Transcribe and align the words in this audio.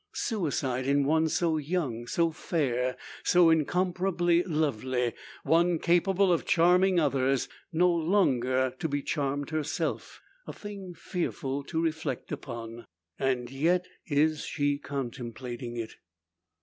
Suicide 0.15 0.87
in 0.87 1.03
one 1.05 1.27
so 1.29 1.57
young, 1.57 2.07
so 2.07 2.31
fair, 2.31 2.97
so 3.23 3.51
incomparably 3.51 4.41
lovely; 4.41 5.13
one 5.43 5.77
capable 5.77 6.33
of 6.33 6.43
charming 6.43 6.99
others, 6.99 7.47
no 7.71 7.91
longer 7.93 8.71
to 8.79 8.87
be 8.89 9.03
charmed 9.03 9.51
herself! 9.51 10.19
A 10.47 10.53
thing 10.53 10.95
fearful 10.95 11.63
to 11.65 11.79
reflect 11.79 12.31
upon. 12.31 12.87
And 13.19 13.51
yet 13.51 13.85
is 14.07 14.43
she 14.43 14.79
contemplating 14.79 15.77
it! 15.77 15.97